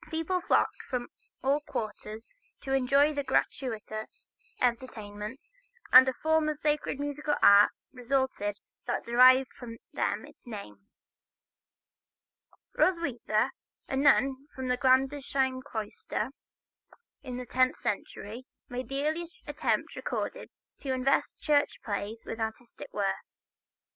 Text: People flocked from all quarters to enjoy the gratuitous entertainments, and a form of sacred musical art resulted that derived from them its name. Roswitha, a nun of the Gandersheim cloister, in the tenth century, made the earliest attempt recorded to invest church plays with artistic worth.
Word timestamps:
People 0.09 0.41
flocked 0.41 0.81
from 0.81 1.09
all 1.43 1.59
quarters 1.59 2.27
to 2.61 2.73
enjoy 2.73 3.13
the 3.13 3.23
gratuitous 3.23 4.33
entertainments, 4.59 5.51
and 5.91 6.09
a 6.09 6.13
form 6.23 6.49
of 6.49 6.57
sacred 6.57 6.99
musical 6.99 7.35
art 7.43 7.69
resulted 7.93 8.57
that 8.87 9.03
derived 9.03 9.53
from 9.53 9.77
them 9.93 10.25
its 10.25 10.39
name. 10.43 10.87
Roswitha, 12.75 13.51
a 13.87 13.95
nun 13.95 14.47
of 14.57 14.67
the 14.67 14.75
Gandersheim 14.77 15.61
cloister, 15.61 16.31
in 17.21 17.37
the 17.37 17.45
tenth 17.45 17.77
century, 17.77 18.47
made 18.69 18.89
the 18.89 19.05
earliest 19.05 19.35
attempt 19.45 19.95
recorded 19.95 20.49
to 20.79 20.93
invest 20.93 21.39
church 21.39 21.79
plays 21.83 22.23
with 22.25 22.39
artistic 22.39 22.91
worth. 22.91 23.13